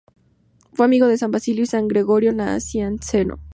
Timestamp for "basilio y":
1.29-1.67